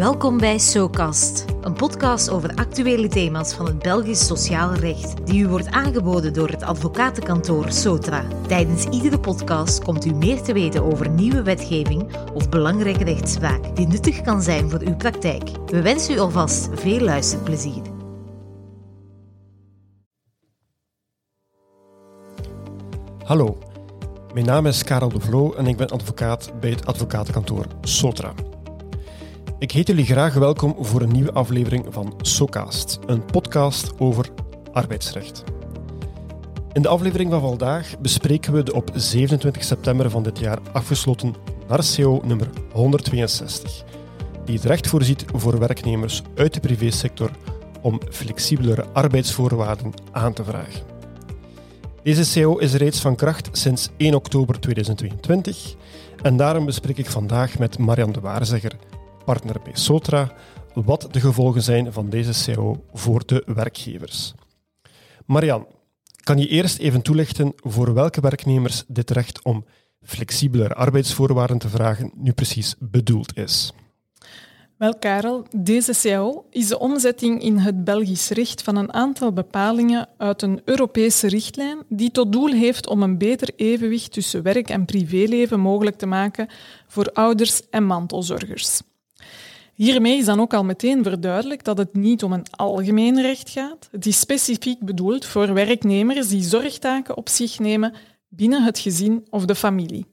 Welkom 0.00 0.38
bij 0.38 0.58
SOCAST, 0.58 1.44
een 1.60 1.72
podcast 1.72 2.30
over 2.30 2.54
actuele 2.54 3.08
thema's 3.08 3.54
van 3.54 3.66
het 3.66 3.78
Belgisch 3.78 4.26
sociaal 4.26 4.74
recht, 4.74 5.26
die 5.26 5.42
u 5.42 5.48
wordt 5.48 5.70
aangeboden 5.70 6.32
door 6.32 6.48
het 6.48 6.62
advocatenkantoor 6.62 7.72
Sotra. 7.72 8.24
Tijdens 8.46 8.84
iedere 8.84 9.20
podcast 9.20 9.84
komt 9.84 10.04
u 10.04 10.14
meer 10.14 10.42
te 10.42 10.52
weten 10.52 10.84
over 10.84 11.08
nieuwe 11.08 11.42
wetgeving 11.42 12.16
of 12.34 12.48
belangrijke 12.48 13.04
rechtspraak 13.04 13.76
die 13.76 13.86
nuttig 13.86 14.22
kan 14.22 14.42
zijn 14.42 14.70
voor 14.70 14.80
uw 14.80 14.96
praktijk. 14.96 15.50
We 15.66 15.82
wensen 15.82 16.14
u 16.14 16.18
alvast 16.18 16.68
veel 16.72 17.00
luisterplezier. 17.00 17.82
Hallo, 23.24 23.58
mijn 24.34 24.46
naam 24.46 24.66
is 24.66 24.84
Karel 24.84 25.08
de 25.08 25.20
Vloo 25.20 25.52
en 25.52 25.66
ik 25.66 25.76
ben 25.76 25.88
advocaat 25.88 26.52
bij 26.60 26.70
het 26.70 26.86
advocatenkantoor 26.86 27.66
Sotra. 27.80 28.32
Ik 29.60 29.70
heet 29.70 29.86
jullie 29.86 30.04
graag 30.04 30.34
welkom 30.34 30.76
voor 30.78 31.00
een 31.00 31.12
nieuwe 31.12 31.32
aflevering 31.32 31.86
van 31.88 32.14
SOCAST, 32.20 32.98
een 33.06 33.24
podcast 33.24 33.92
over 33.98 34.28
arbeidsrecht. 34.72 35.44
In 36.72 36.82
de 36.82 36.88
aflevering 36.88 37.30
van 37.30 37.40
vandaag 37.40 37.98
bespreken 37.98 38.52
we 38.52 38.62
de 38.62 38.74
op 38.74 38.90
27 38.94 39.64
september 39.64 40.10
van 40.10 40.22
dit 40.22 40.38
jaar 40.38 40.58
afgesloten 40.72 41.34
NARCO 41.68 42.20
nummer 42.24 42.50
162, 42.72 43.84
die 44.44 44.54
het 44.54 44.64
recht 44.64 44.86
voorziet 44.86 45.24
voor 45.34 45.58
werknemers 45.58 46.22
uit 46.34 46.54
de 46.54 46.60
privésector 46.60 47.30
om 47.80 48.00
flexibelere 48.10 48.86
arbeidsvoorwaarden 48.92 49.92
aan 50.12 50.32
te 50.32 50.44
vragen. 50.44 50.82
Deze 52.02 52.40
CO 52.40 52.56
is 52.56 52.74
reeds 52.74 53.00
van 53.00 53.16
kracht 53.16 53.48
sinds 53.52 53.88
1 53.96 54.14
oktober 54.14 54.60
2022 54.60 55.74
en 56.22 56.36
daarom 56.36 56.64
bespreek 56.64 56.98
ik 56.98 57.10
vandaag 57.10 57.58
met 57.58 57.78
Marian 57.78 58.12
de 58.12 58.20
Waarzegger, 58.20 58.72
partner 59.30 59.60
bij 59.62 59.72
Sotra, 59.74 60.32
wat 60.74 61.08
de 61.10 61.20
gevolgen 61.20 61.62
zijn 61.62 61.92
van 61.92 62.08
deze 62.08 62.52
CO 62.52 62.84
voor 62.92 63.22
de 63.26 63.42
werkgevers. 63.46 64.34
Marian, 65.26 65.66
kan 66.24 66.38
je 66.38 66.48
eerst 66.48 66.78
even 66.78 67.02
toelichten 67.02 67.52
voor 67.56 67.94
welke 67.94 68.20
werknemers 68.20 68.84
dit 68.86 69.10
recht 69.10 69.42
om 69.42 69.64
flexibelere 70.02 70.74
arbeidsvoorwaarden 70.74 71.58
te 71.58 71.68
vragen 71.68 72.10
nu 72.14 72.32
precies 72.32 72.74
bedoeld 72.78 73.36
is? 73.36 73.72
Wel, 74.76 74.98
Karel, 74.98 75.46
deze 75.56 75.92
CAO 76.02 76.44
is 76.50 76.68
de 76.68 76.78
omzetting 76.78 77.42
in 77.42 77.58
het 77.58 77.84
Belgisch 77.84 78.28
recht 78.28 78.62
van 78.62 78.76
een 78.76 78.92
aantal 78.92 79.32
bepalingen 79.32 80.08
uit 80.16 80.42
een 80.42 80.60
Europese 80.64 81.28
richtlijn 81.28 81.78
die 81.88 82.10
tot 82.10 82.32
doel 82.32 82.52
heeft 82.52 82.86
om 82.86 83.02
een 83.02 83.18
beter 83.18 83.50
evenwicht 83.56 84.12
tussen 84.12 84.42
werk 84.42 84.68
en 84.70 84.84
privéleven 84.84 85.60
mogelijk 85.60 85.96
te 85.96 86.06
maken 86.06 86.48
voor 86.86 87.10
ouders 87.12 87.68
en 87.70 87.84
mantelzorgers. 87.84 88.80
Hiermee 89.74 90.18
is 90.18 90.24
dan 90.24 90.40
ook 90.40 90.54
al 90.54 90.64
meteen 90.64 91.02
verduidelijkt 91.02 91.64
dat 91.64 91.78
het 91.78 91.94
niet 91.94 92.22
om 92.22 92.32
een 92.32 92.46
algemeen 92.50 93.20
recht 93.22 93.50
gaat. 93.50 93.88
Het 93.90 94.06
is 94.06 94.20
specifiek 94.20 94.80
bedoeld 94.80 95.26
voor 95.26 95.54
werknemers 95.54 96.28
die 96.28 96.42
zorgtaken 96.42 97.16
op 97.16 97.28
zich 97.28 97.58
nemen 97.58 97.94
binnen 98.28 98.62
het 98.62 98.78
gezin 98.78 99.26
of 99.30 99.44
de 99.44 99.54
familie. 99.54 100.06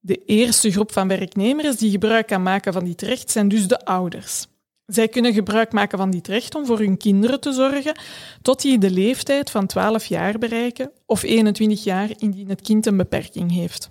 De 0.00 0.24
eerste 0.24 0.70
groep 0.70 0.92
van 0.92 1.08
werknemers 1.08 1.76
die 1.76 1.90
gebruik 1.90 2.26
kan 2.26 2.42
maken 2.42 2.72
van 2.72 2.84
dit 2.84 3.02
recht 3.02 3.30
zijn 3.30 3.48
dus 3.48 3.68
de 3.68 3.84
ouders. 3.84 4.46
Zij 4.86 5.08
kunnen 5.08 5.32
gebruik 5.32 5.72
maken 5.72 5.98
van 5.98 6.10
dit 6.10 6.28
recht 6.28 6.54
om 6.54 6.66
voor 6.66 6.78
hun 6.78 6.96
kinderen 6.96 7.40
te 7.40 7.52
zorgen 7.52 7.98
tot 8.42 8.62
die 8.62 8.78
de 8.78 8.90
leeftijd 8.90 9.50
van 9.50 9.66
12 9.66 10.04
jaar 10.04 10.38
bereiken 10.38 10.90
of 11.06 11.22
21 11.22 11.84
jaar 11.84 12.10
indien 12.18 12.48
het 12.48 12.60
kind 12.60 12.86
een 12.86 12.96
beperking 12.96 13.52
heeft. 13.52 13.88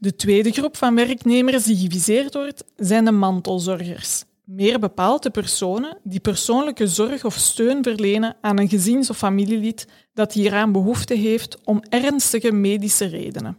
De 0.00 0.16
tweede 0.16 0.50
groep 0.50 0.76
van 0.76 0.94
werknemers 0.94 1.64
die 1.64 1.76
geviseerd 1.76 2.34
wordt, 2.34 2.64
zijn 2.76 3.04
de 3.04 3.10
mantelzorgers. 3.10 4.24
Meer 4.44 4.78
bepaald 4.78 5.22
de 5.22 5.30
personen 5.30 5.98
die 6.02 6.20
persoonlijke 6.20 6.86
zorg 6.86 7.24
of 7.24 7.34
steun 7.34 7.82
verlenen 7.82 8.36
aan 8.40 8.58
een 8.58 8.68
gezins- 8.68 9.10
of 9.10 9.16
familielid 9.16 9.86
dat 10.14 10.32
hieraan 10.32 10.72
behoefte 10.72 11.14
heeft 11.14 11.58
om 11.64 11.82
ernstige 11.88 12.52
medische 12.52 13.06
redenen. 13.06 13.56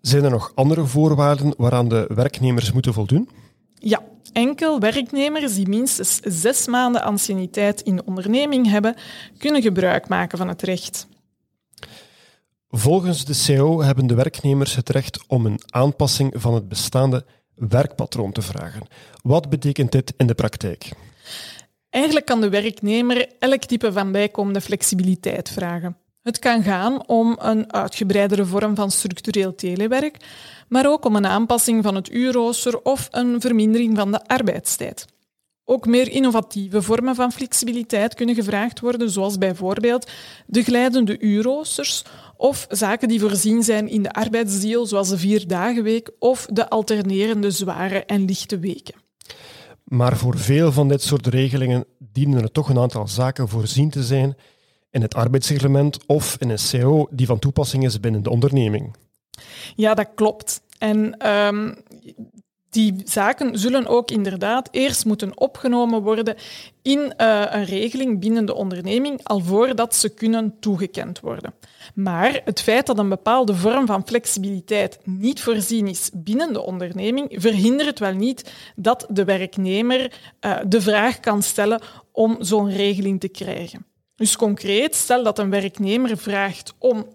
Zijn 0.00 0.24
er 0.24 0.30
nog 0.30 0.52
andere 0.54 0.84
voorwaarden 0.84 1.54
waaraan 1.56 1.88
de 1.88 2.10
werknemers 2.14 2.72
moeten 2.72 2.92
voldoen? 2.92 3.28
Ja, 3.74 4.02
enkel 4.32 4.80
werknemers 4.80 5.54
die 5.54 5.68
minstens 5.68 6.20
zes 6.22 6.66
maanden 6.66 7.02
anciëniteit 7.02 7.80
in 7.80 7.96
de 7.96 8.04
onderneming 8.04 8.70
hebben, 8.70 8.94
kunnen 9.38 9.62
gebruik 9.62 10.08
maken 10.08 10.38
van 10.38 10.48
het 10.48 10.62
recht. 10.62 11.06
Volgens 12.68 13.24
de 13.24 13.44
CO 13.46 13.82
hebben 13.82 14.06
de 14.06 14.14
werknemers 14.14 14.74
het 14.74 14.88
recht 14.88 15.24
om 15.26 15.46
een 15.46 15.60
aanpassing 15.66 16.32
van 16.36 16.54
het 16.54 16.68
bestaande 16.68 17.24
werkpatroon 17.54 18.32
te 18.32 18.42
vragen. 18.42 18.86
Wat 19.22 19.48
betekent 19.48 19.92
dit 19.92 20.14
in 20.16 20.26
de 20.26 20.34
praktijk? 20.34 20.92
Eigenlijk 21.90 22.26
kan 22.26 22.40
de 22.40 22.48
werknemer 22.48 23.28
elk 23.38 23.64
type 23.64 23.92
van 23.92 24.12
bijkomende 24.12 24.60
flexibiliteit 24.60 25.50
vragen. 25.50 25.96
Het 26.22 26.38
kan 26.38 26.62
gaan 26.62 27.08
om 27.08 27.36
een 27.40 27.72
uitgebreidere 27.72 28.44
vorm 28.44 28.74
van 28.74 28.90
structureel 28.90 29.54
telewerk, 29.54 30.16
maar 30.68 30.86
ook 30.86 31.04
om 31.04 31.16
een 31.16 31.26
aanpassing 31.26 31.82
van 31.82 31.94
het 31.94 32.10
uurrooster 32.10 32.82
of 32.82 33.08
een 33.10 33.40
vermindering 33.40 33.96
van 33.96 34.12
de 34.12 34.26
arbeidstijd. 34.26 35.06
Ook 35.68 35.86
meer 35.86 36.10
innovatieve 36.10 36.82
vormen 36.82 37.14
van 37.14 37.32
flexibiliteit 37.32 38.14
kunnen 38.14 38.34
gevraagd 38.34 38.80
worden, 38.80 39.10
zoals 39.10 39.38
bijvoorbeeld 39.38 40.10
de 40.46 40.62
glijdende 40.62 41.18
uurroosters 41.18 42.04
of 42.36 42.66
zaken 42.68 43.08
die 43.08 43.20
voorzien 43.20 43.62
zijn 43.62 43.88
in 43.88 44.02
de 44.02 44.12
arbeidsdeal, 44.12 44.86
zoals 44.86 45.08
de 45.08 45.18
vierdagenweek 45.18 46.10
of 46.18 46.46
de 46.52 46.68
alternerende 46.68 47.50
zware 47.50 48.04
en 48.04 48.24
lichte 48.24 48.58
weken. 48.58 48.94
Maar 49.84 50.16
voor 50.16 50.38
veel 50.38 50.72
van 50.72 50.88
dit 50.88 51.02
soort 51.02 51.26
regelingen 51.26 51.84
dienen 51.98 52.42
er 52.42 52.52
toch 52.52 52.68
een 52.68 52.78
aantal 52.78 53.08
zaken 53.08 53.48
voorzien 53.48 53.90
te 53.90 54.02
zijn 54.02 54.36
in 54.90 55.02
het 55.02 55.14
arbeidsreglement 55.14 56.06
of 56.06 56.36
in 56.38 56.50
een 56.50 56.58
CO 56.70 57.08
die 57.10 57.26
van 57.26 57.38
toepassing 57.38 57.84
is 57.84 58.00
binnen 58.00 58.22
de 58.22 58.30
onderneming. 58.30 58.96
Ja, 59.76 59.94
dat 59.94 60.08
klopt. 60.14 60.60
En 60.78 61.28
um, 61.30 61.76
die 62.76 62.94
zaken 63.04 63.58
zullen 63.58 63.86
ook 63.86 64.10
inderdaad 64.10 64.68
eerst 64.70 65.04
moeten 65.04 65.38
opgenomen 65.38 66.02
worden 66.02 66.36
in 66.82 66.98
uh, 66.98 67.44
een 67.50 67.64
regeling 67.64 68.20
binnen 68.20 68.46
de 68.46 68.54
onderneming, 68.54 69.20
al 69.22 69.40
voordat 69.40 69.94
ze 69.94 70.08
kunnen 70.08 70.54
toegekend 70.60 71.20
worden. 71.20 71.54
Maar 71.94 72.40
het 72.44 72.60
feit 72.60 72.86
dat 72.86 72.98
een 72.98 73.08
bepaalde 73.08 73.54
vorm 73.54 73.86
van 73.86 74.06
flexibiliteit 74.06 74.98
niet 75.04 75.40
voorzien 75.40 75.86
is 75.86 76.10
binnen 76.14 76.52
de 76.52 76.60
onderneming, 76.60 77.28
verhindert 77.30 77.98
wel 77.98 78.14
niet 78.14 78.52
dat 78.74 79.06
de 79.10 79.24
werknemer 79.24 80.12
uh, 80.40 80.58
de 80.66 80.80
vraag 80.80 81.20
kan 81.20 81.42
stellen 81.42 81.80
om 82.12 82.36
zo'n 82.40 82.70
regeling 82.70 83.20
te 83.20 83.28
krijgen. 83.28 83.86
Dus 84.16 84.36
concreet, 84.36 84.94
stel 84.94 85.22
dat 85.22 85.38
een 85.38 85.50
werknemer 85.50 86.18
vraagt 86.18 86.74
om 86.78 87.06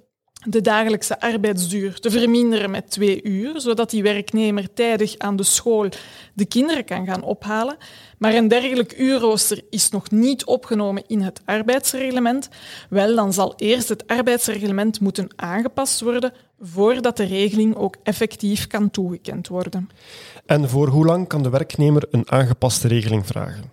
de 0.43 0.61
dagelijkse 0.61 1.19
arbeidsduur 1.19 1.99
te 1.99 2.11
verminderen 2.11 2.71
met 2.71 2.89
twee 2.89 3.23
uur, 3.23 3.59
zodat 3.59 3.89
die 3.89 4.03
werknemer 4.03 4.73
tijdig 4.73 5.17
aan 5.17 5.35
de 5.35 5.43
school 5.43 5.89
de 6.33 6.45
kinderen 6.45 6.85
kan 6.85 7.05
gaan 7.05 7.23
ophalen. 7.23 7.77
Maar 8.17 8.33
een 8.33 8.47
dergelijk 8.47 8.97
uurrooster 8.97 9.61
is 9.69 9.89
nog 9.89 10.11
niet 10.11 10.45
opgenomen 10.45 11.03
in 11.07 11.21
het 11.21 11.41
arbeidsreglement. 11.45 12.49
Wel, 12.89 13.15
dan 13.15 13.33
zal 13.33 13.53
eerst 13.57 13.89
het 13.89 14.07
arbeidsreglement 14.07 14.99
moeten 14.99 15.27
aangepast 15.35 16.01
worden 16.01 16.33
voordat 16.61 17.17
de 17.17 17.25
regeling 17.25 17.75
ook 17.75 17.95
effectief 18.03 18.67
kan 18.67 18.89
toegekend 18.89 19.47
worden. 19.47 19.89
En 20.45 20.69
voor 20.69 20.87
hoe 20.87 21.05
lang 21.05 21.27
kan 21.27 21.43
de 21.43 21.49
werknemer 21.49 22.07
een 22.11 22.31
aangepaste 22.31 22.87
regeling 22.87 23.25
vragen? 23.25 23.71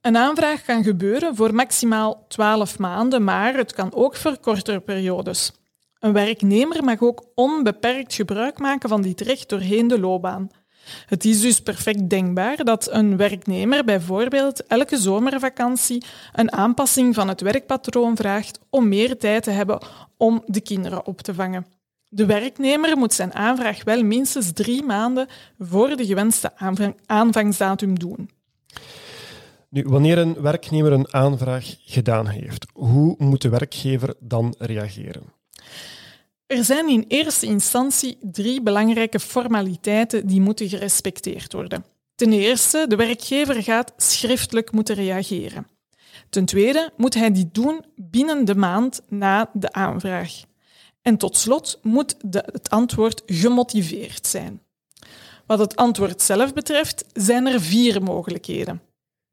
Een 0.00 0.16
aanvraag 0.16 0.62
kan 0.62 0.84
gebeuren 0.84 1.36
voor 1.36 1.54
maximaal 1.54 2.24
12 2.28 2.78
maanden, 2.78 3.24
maar 3.24 3.54
het 3.54 3.72
kan 3.72 3.94
ook 3.94 4.16
voor 4.16 4.38
kortere 4.38 4.80
periodes. 4.80 5.52
Een 5.98 6.12
werknemer 6.12 6.84
mag 6.84 7.02
ook 7.02 7.24
onbeperkt 7.34 8.14
gebruik 8.14 8.58
maken 8.58 8.88
van 8.88 9.02
dit 9.02 9.20
recht 9.20 9.48
doorheen 9.48 9.88
de 9.88 10.00
loopbaan. 10.00 10.50
Het 11.06 11.24
is 11.24 11.40
dus 11.40 11.60
perfect 11.60 12.10
denkbaar 12.10 12.64
dat 12.64 12.88
een 12.92 13.16
werknemer 13.16 13.84
bijvoorbeeld 13.84 14.66
elke 14.66 14.96
zomervakantie 14.96 16.04
een 16.32 16.52
aanpassing 16.52 17.14
van 17.14 17.28
het 17.28 17.40
werkpatroon 17.40 18.16
vraagt 18.16 18.60
om 18.70 18.88
meer 18.88 19.18
tijd 19.18 19.42
te 19.42 19.50
hebben 19.50 19.78
om 20.16 20.42
de 20.46 20.60
kinderen 20.60 21.06
op 21.06 21.20
te 21.20 21.34
vangen. 21.34 21.66
De 22.08 22.26
werknemer 22.26 22.96
moet 22.96 23.14
zijn 23.14 23.34
aanvraag 23.34 23.84
wel 23.84 24.02
minstens 24.02 24.52
drie 24.52 24.82
maanden 24.82 25.28
voor 25.58 25.96
de 25.96 26.06
gewenste 26.06 26.52
aanvangsdatum 27.06 27.98
doen. 27.98 28.30
Nu, 29.70 29.84
wanneer 29.86 30.18
een 30.18 30.40
werknemer 30.40 30.92
een 30.92 31.14
aanvraag 31.14 31.74
gedaan 31.78 32.26
heeft, 32.26 32.66
hoe 32.72 33.14
moet 33.18 33.42
de 33.42 33.48
werkgever 33.48 34.14
dan 34.20 34.54
reageren? 34.58 35.37
Er 36.46 36.64
zijn 36.64 36.88
in 36.88 37.04
eerste 37.08 37.46
instantie 37.46 38.18
drie 38.20 38.62
belangrijke 38.62 39.20
formaliteiten 39.20 40.26
die 40.26 40.40
moeten 40.40 40.68
gerespecteerd 40.68 41.52
worden. 41.52 41.84
Ten 42.14 42.32
eerste, 42.32 42.84
de 42.88 42.96
werkgever 42.96 43.62
gaat 43.62 43.92
schriftelijk 43.96 44.72
moeten 44.72 44.94
reageren. 44.94 45.66
Ten 46.30 46.44
tweede 46.44 46.92
moet 46.96 47.14
hij 47.14 47.32
dit 47.32 47.54
doen 47.54 47.84
binnen 47.96 48.44
de 48.44 48.54
maand 48.54 49.00
na 49.08 49.50
de 49.52 49.72
aanvraag. 49.72 50.42
En 51.02 51.16
tot 51.16 51.36
slot 51.36 51.78
moet 51.82 52.14
de, 52.20 52.44
het 52.52 52.70
antwoord 52.70 53.22
gemotiveerd 53.26 54.26
zijn. 54.26 54.62
Wat 55.46 55.58
het 55.58 55.76
antwoord 55.76 56.22
zelf 56.22 56.52
betreft, 56.52 57.04
zijn 57.12 57.46
er 57.46 57.60
vier 57.60 58.02
mogelijkheden. 58.02 58.82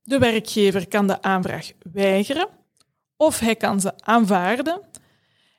De 0.01 0.17
werkgever 0.19 0.87
kan 0.87 1.07
de 1.07 1.21
aanvraag 1.21 1.71
weigeren, 1.91 2.47
of 3.17 3.39
hij 3.39 3.55
kan 3.55 3.79
ze 3.79 3.93
aanvaarden. 3.99 4.81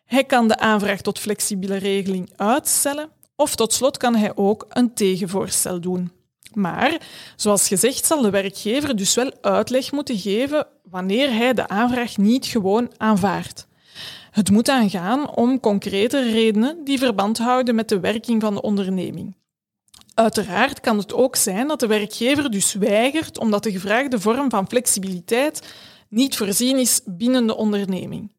Hij 0.06 0.24
kan 0.24 0.48
de 0.48 0.58
aanvraag 0.58 1.00
tot 1.00 1.18
flexibele 1.18 1.76
regeling 1.76 2.30
uitstellen, 2.36 3.10
of 3.36 3.54
tot 3.54 3.72
slot 3.72 3.96
kan 3.96 4.16
hij 4.16 4.32
ook 4.36 4.66
een 4.68 4.94
tegenvoorstel 4.94 5.80
doen. 5.80 6.10
Maar, 6.52 7.00
zoals 7.36 7.68
gezegd, 7.68 8.06
zal 8.06 8.22
de 8.22 8.30
werkgever 8.30 8.96
dus 8.96 9.14
wel 9.14 9.32
uitleg 9.40 9.92
moeten 9.92 10.18
geven 10.18 10.66
wanneer 10.90 11.32
hij 11.32 11.54
de 11.54 11.68
aanvraag 11.68 12.16
niet 12.16 12.46
gewoon 12.46 12.92
aanvaardt. 12.96 13.66
Het 14.30 14.50
moet 14.50 14.66
dan 14.66 14.90
gaan 14.90 15.30
om 15.34 15.60
concrete 15.60 16.30
redenen 16.30 16.84
die 16.84 16.98
verband 16.98 17.38
houden 17.38 17.74
met 17.74 17.88
de 17.88 18.00
werking 18.00 18.40
van 18.42 18.54
de 18.54 18.62
onderneming. 18.62 19.36
Uiteraard 20.14 20.80
kan 20.80 20.98
het 20.98 21.14
ook 21.14 21.36
zijn 21.36 21.68
dat 21.68 21.80
de 21.80 21.86
werkgever 21.86 22.50
dus 22.50 22.74
weigert 22.74 23.38
omdat 23.38 23.62
de 23.62 23.72
gevraagde 23.72 24.20
vorm 24.20 24.50
van 24.50 24.68
flexibiliteit 24.68 25.74
niet 26.08 26.36
voorzien 26.36 26.78
is 26.78 27.00
binnen 27.04 27.46
de 27.46 27.56
onderneming. 27.56 28.32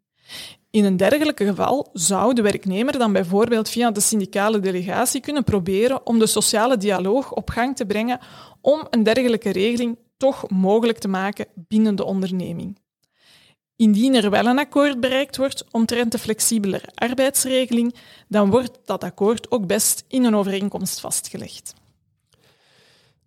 In 0.78 0.86
een 0.86 0.98
dergelijk 0.98 1.40
geval 1.40 1.90
zou 1.94 2.34
de 2.34 2.42
werknemer 2.42 2.98
dan 2.98 3.14
bijvoorbeeld 3.14 3.70
via 3.70 3.92
de 3.92 4.00
syndicale 4.00 4.60
delegatie 4.60 5.22
kunnen 5.22 5.44
proberen 5.44 6.06
om 6.06 6.20
de 6.20 6.28
sociale 6.28 6.78
dialoog 6.78 7.32
op 7.32 7.50
gang 7.50 7.76
te 7.76 7.86
brengen 7.86 8.20
om 8.62 8.88
een 8.90 9.04
dergelijke 9.04 9.50
regeling 9.50 9.98
toch 10.18 10.50
mogelijk 10.50 10.98
te 10.98 11.08
maken 11.08 11.46
binnen 11.56 11.96
de 11.96 12.04
onderneming. 12.04 12.78
Indien 13.76 14.16
er 14.16 14.30
wel 14.30 14.46
een 14.46 14.60
akkoord 14.60 15.00
bereikt 15.00 15.38
wordt 15.38 15.66
omtrent 15.72 16.12
de 16.12 16.20
flexibele 16.20 16.82
arbeidsregeling, 16.96 17.96
dan 18.28 18.50
wordt 18.50 18.80
dat 18.86 19.04
akkoord 19.04 19.52
ook 19.52 19.68
best 19.68 20.04
in 20.08 20.24
een 20.24 20.36
overeenkomst 20.36 21.00
vastgelegd. 21.00 21.74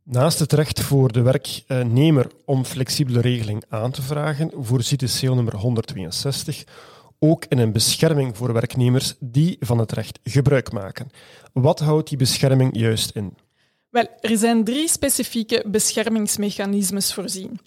Naast 0.03 0.39
het 0.39 0.53
recht 0.53 0.81
voor 0.81 1.13
de 1.13 1.23
werknemer 1.23 2.27
om 2.45 2.65
flexibele 2.65 3.21
regeling 3.21 3.65
aan 3.69 3.91
te 3.91 4.03
vragen, 4.03 4.51
voorziet 4.55 5.01
de 5.01 5.19
CO 5.21 5.35
nummer 5.35 5.57
162 5.57 6.65
ook 7.23 7.45
in 7.49 7.59
een 7.59 7.73
bescherming 7.73 8.37
voor 8.37 8.53
werknemers 8.53 9.15
die 9.21 9.57
van 9.61 9.79
het 9.79 9.93
recht 9.93 10.19
gebruik 10.23 10.73
maken. 10.73 11.11
Wat 11.53 11.81
houdt 11.81 12.09
die 12.09 12.19
bescherming 12.19 12.77
juist 12.77 13.11
in? 13.11 13.37
Wel, 13.91 14.07
er 14.21 14.37
zijn 14.37 14.65
drie 14.65 14.89
specifieke 14.89 15.65
beschermingsmechanismes 15.67 17.15
voorzien. 17.15 17.61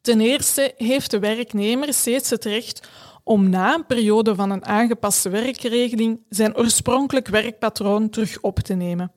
Ten 0.00 0.20
eerste 0.20 0.74
heeft 0.76 1.10
de 1.10 1.18
werknemer 1.18 1.94
steeds 1.94 2.30
het 2.30 2.44
recht 2.44 2.88
om 3.24 3.48
na 3.48 3.74
een 3.74 3.86
periode 3.86 4.34
van 4.34 4.50
een 4.50 4.64
aangepaste 4.64 5.28
werkregeling 5.28 6.22
zijn 6.28 6.56
oorspronkelijk 6.56 7.28
werkpatroon 7.28 8.10
terug 8.10 8.40
op 8.40 8.58
te 8.58 8.74
nemen. 8.74 9.12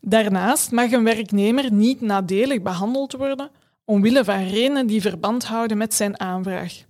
Daarnaast 0.00 0.70
mag 0.70 0.92
een 0.92 1.04
werknemer 1.04 1.72
niet 1.72 2.00
nadelig 2.00 2.62
behandeld 2.62 3.12
worden 3.12 3.50
omwille 3.84 4.24
van 4.24 4.48
redenen 4.48 4.86
die 4.86 5.00
verband 5.00 5.44
houden 5.44 5.76
met 5.76 5.94
zijn 5.94 6.20
aanvraag. 6.20 6.84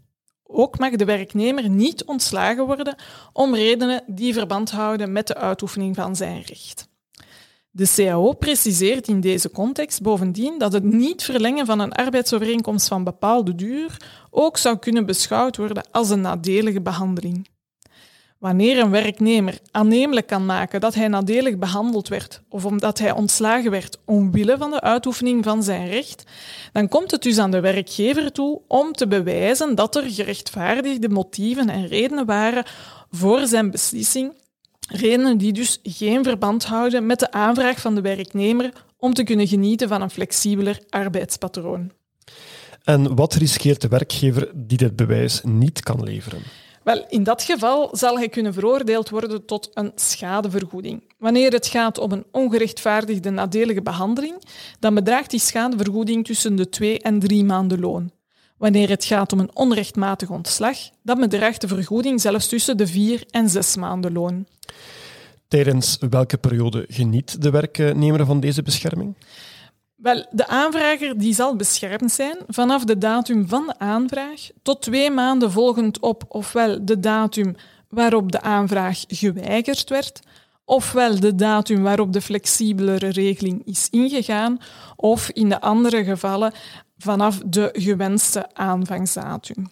Ook 0.52 0.78
mag 0.78 0.90
de 0.90 1.04
werknemer 1.04 1.68
niet 1.68 2.04
ontslagen 2.04 2.66
worden 2.66 2.96
om 3.32 3.54
redenen 3.54 4.02
die 4.06 4.32
verband 4.32 4.70
houden 4.70 5.12
met 5.12 5.26
de 5.26 5.34
uitoefening 5.34 5.94
van 5.94 6.16
zijn 6.16 6.42
recht. 6.42 6.90
De 7.70 7.92
CAO 7.94 8.32
preciseert 8.32 9.08
in 9.08 9.20
deze 9.20 9.50
context 9.50 10.02
bovendien 10.02 10.58
dat 10.58 10.72
het 10.72 10.84
niet 10.84 11.22
verlengen 11.22 11.66
van 11.66 11.80
een 11.80 11.92
arbeidsovereenkomst 11.92 12.88
van 12.88 13.04
bepaalde 13.04 13.54
duur 13.54 13.96
ook 14.30 14.56
zou 14.56 14.78
kunnen 14.78 15.06
beschouwd 15.06 15.56
worden 15.56 15.84
als 15.90 16.10
een 16.10 16.20
nadelige 16.20 16.80
behandeling. 16.80 17.48
Wanneer 18.42 18.78
een 18.78 18.90
werknemer 18.90 19.58
aannemelijk 19.70 20.26
kan 20.26 20.46
maken 20.46 20.80
dat 20.80 20.94
hij 20.94 21.08
nadelig 21.08 21.58
behandeld 21.58 22.08
werd 22.08 22.42
of 22.48 22.64
omdat 22.64 22.98
hij 22.98 23.12
ontslagen 23.12 23.70
werd 23.70 23.98
omwille 24.04 24.56
van 24.58 24.70
de 24.70 24.80
uitoefening 24.80 25.44
van 25.44 25.62
zijn 25.62 25.88
recht, 25.88 26.24
dan 26.72 26.88
komt 26.88 27.10
het 27.10 27.22
dus 27.22 27.38
aan 27.38 27.50
de 27.50 27.60
werkgever 27.60 28.32
toe 28.32 28.60
om 28.68 28.92
te 28.92 29.08
bewijzen 29.08 29.74
dat 29.74 29.96
er 29.96 30.10
gerechtvaardigde 30.10 31.08
motieven 31.08 31.68
en 31.68 31.86
redenen 31.86 32.26
waren 32.26 32.64
voor 33.10 33.46
zijn 33.46 33.70
beslissing, 33.70 34.32
redenen 34.88 35.38
die 35.38 35.52
dus 35.52 35.80
geen 35.82 36.24
verband 36.24 36.64
houden 36.64 37.06
met 37.06 37.18
de 37.18 37.32
aanvraag 37.32 37.80
van 37.80 37.94
de 37.94 38.00
werknemer 38.00 38.72
om 38.96 39.14
te 39.14 39.24
kunnen 39.24 39.48
genieten 39.48 39.88
van 39.88 40.02
een 40.02 40.10
flexibeler 40.10 40.80
arbeidspatroon. 40.88 41.90
En 42.84 43.14
wat 43.14 43.34
riskeert 43.34 43.80
de 43.80 43.88
werkgever 43.88 44.50
die 44.54 44.78
dit 44.78 44.96
bewijs 44.96 45.40
niet 45.44 45.80
kan 45.80 46.02
leveren? 46.02 46.42
Wel, 46.84 47.04
in 47.08 47.22
dat 47.22 47.42
geval 47.42 47.96
zal 47.96 48.18
hij 48.18 48.28
kunnen 48.28 48.52
veroordeeld 48.52 49.10
worden 49.10 49.44
tot 49.44 49.70
een 49.74 49.92
schadevergoeding. 49.94 51.02
Wanneer 51.18 51.52
het 51.52 51.66
gaat 51.66 51.98
om 51.98 52.12
een 52.12 52.24
ongerechtvaardigde 52.30 53.30
nadelige 53.30 53.82
behandeling, 53.82 54.42
dan 54.78 54.94
bedraagt 54.94 55.30
die 55.30 55.40
schadevergoeding 55.40 56.26
tussen 56.26 56.56
de 56.56 56.68
twee 56.68 56.98
en 56.98 57.18
drie 57.18 57.44
maanden 57.44 57.80
loon. 57.80 58.10
Wanneer 58.56 58.88
het 58.88 59.04
gaat 59.04 59.32
om 59.32 59.38
een 59.38 59.56
onrechtmatig 59.56 60.30
ontslag, 60.30 60.76
dan 61.02 61.20
bedraagt 61.20 61.60
de 61.60 61.68
vergoeding 61.68 62.20
zelfs 62.20 62.48
tussen 62.48 62.76
de 62.76 62.86
vier 62.86 63.24
en 63.30 63.48
zes 63.48 63.76
maanden 63.76 64.12
loon. 64.12 64.46
Tijdens 65.48 65.98
welke 66.10 66.38
periode 66.38 66.84
geniet 66.88 67.42
de 67.42 67.50
werknemer 67.50 68.26
van 68.26 68.40
deze 68.40 68.62
bescherming? 68.62 69.14
Wel, 70.02 70.26
de 70.30 70.46
aanvrager 70.46 71.18
die 71.18 71.34
zal 71.34 71.56
beschermd 71.56 72.12
zijn 72.12 72.36
vanaf 72.48 72.84
de 72.84 72.98
datum 72.98 73.48
van 73.48 73.66
de 73.66 73.78
aanvraag 73.78 74.48
tot 74.62 74.82
twee 74.82 75.10
maanden 75.10 75.52
volgend 75.52 76.00
op 76.00 76.24
ofwel 76.28 76.84
de 76.84 77.00
datum 77.00 77.54
waarop 77.88 78.32
de 78.32 78.40
aanvraag 78.40 79.04
geweigerd 79.08 79.88
werd, 79.88 80.20
ofwel 80.64 81.20
de 81.20 81.34
datum 81.34 81.82
waarop 81.82 82.12
de 82.12 82.20
flexibelere 82.20 83.08
regeling 83.08 83.66
is 83.66 83.88
ingegaan, 83.90 84.58
of 84.96 85.30
in 85.30 85.48
de 85.48 85.60
andere 85.60 86.04
gevallen 86.04 86.52
vanaf 86.98 87.40
de 87.46 87.68
gewenste 87.72 88.54
aanvangsdatum. 88.54 89.66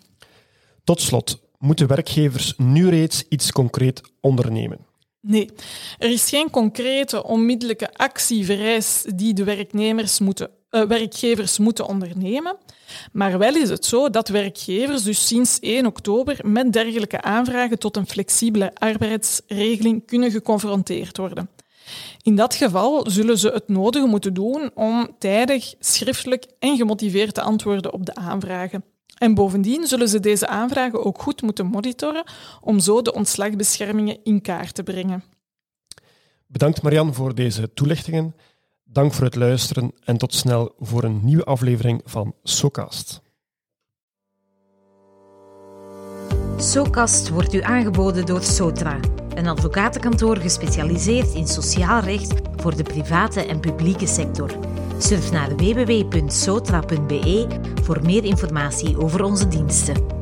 Tot 0.85 1.01
slot, 1.01 1.41
moeten 1.59 1.87
werkgevers 1.87 2.55
nu 2.57 2.89
reeds 2.89 3.25
iets 3.29 3.53
concreet 3.53 4.03
ondernemen? 4.21 4.90
Nee, 5.23 5.51
er 5.99 6.11
is 6.11 6.29
geen 6.29 6.51
concrete 6.51 7.25
onmiddellijke 7.25 7.95
actie 7.95 8.45
vereist 8.45 9.19
die 9.19 9.35
de 9.35 9.45
werknemers 9.45 10.19
moeten, 10.19 10.51
uh, 10.71 10.83
werkgevers 10.83 11.59
moeten 11.59 11.87
ondernemen. 11.87 12.57
Maar 13.13 13.39
wel 13.39 13.55
is 13.55 13.69
het 13.69 13.85
zo 13.85 14.11
dat 14.11 14.29
werkgevers 14.29 15.03
dus 15.03 15.27
sinds 15.27 15.59
1 15.61 15.87
oktober 15.87 16.39
met 16.43 16.73
dergelijke 16.73 17.23
aanvragen 17.23 17.79
tot 17.79 17.97
een 17.97 18.07
flexibele 18.07 18.75
arbeidsregeling 18.75 20.07
kunnen 20.07 20.31
geconfronteerd 20.31 21.17
worden. 21.17 21.51
In 22.23 22.37
dat 22.37 22.55
geval 22.55 23.11
zullen 23.11 23.39
ze 23.39 23.49
het 23.49 23.69
nodige 23.69 24.07
moeten 24.07 24.35
doen 24.35 24.71
om 24.75 25.11
tijdig, 25.19 25.75
schriftelijk 25.79 26.47
en 26.59 26.77
gemotiveerd 26.77 27.35
te 27.35 27.43
antwoorden 27.43 27.93
op 27.93 28.07
de 28.07 28.15
aanvragen. 28.15 28.85
En 29.21 29.35
bovendien 29.35 29.87
zullen 29.87 30.09
ze 30.09 30.21
deze 30.21 30.47
aanvragen 30.47 31.05
ook 31.05 31.23
goed 31.23 31.43
moeten 31.43 31.67
monitoren 31.67 32.25
om 32.61 32.79
zo 32.79 33.03
de 33.03 33.13
ontslagbeschermingen 33.13 34.19
in 34.23 34.41
kaart 34.41 34.75
te 34.75 34.83
brengen. 34.83 35.23
Bedankt 36.47 36.83
Marian 36.83 37.15
voor 37.15 37.35
deze 37.35 37.73
toelichtingen. 37.73 38.35
Dank 38.85 39.13
voor 39.13 39.25
het 39.25 39.35
luisteren 39.35 39.93
en 40.05 40.17
tot 40.17 40.35
snel 40.35 40.75
voor 40.79 41.05
een 41.05 41.21
nieuwe 41.23 41.45
aflevering 41.45 42.01
van 42.05 42.35
SoCast. 42.43 43.21
SoCast 46.57 47.29
wordt 47.29 47.55
u 47.55 47.61
aangeboden 47.61 48.27
door 48.27 48.43
Sotra, 48.43 49.01
een 49.35 49.47
advocatenkantoor 49.47 50.37
gespecialiseerd 50.37 51.35
in 51.35 51.47
sociaal 51.47 52.01
recht 52.01 52.33
voor 52.57 52.77
de 52.77 52.83
private 52.83 53.47
en 53.47 53.61
publieke 53.61 54.07
sector. 54.07 54.59
Surf 55.03 55.31
naar 55.33 55.57
www.sotra.be 55.57 57.47
voor 57.83 57.99
meer 58.03 58.25
informatie 58.25 58.99
over 58.99 59.23
onze 59.23 59.49
diensten. 59.49 60.20